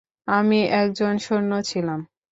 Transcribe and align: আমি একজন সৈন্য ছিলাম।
আমি 0.27 0.59
একজন 0.81 1.13
সৈন্য 1.17 1.51
ছিলাম। 1.63 1.99